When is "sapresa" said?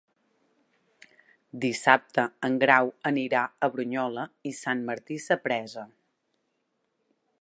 5.27-5.85